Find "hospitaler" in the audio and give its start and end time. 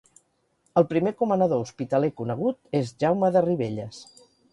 1.65-2.09